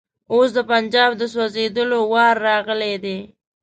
[0.33, 3.17] اوس د پنجاب د سوځېدلو وار راغلی دی.